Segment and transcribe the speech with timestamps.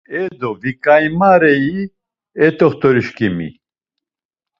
[0.21, 1.71] E do, viǩaimarei
[2.45, 3.49] e t̆oxt̆oriçkimi?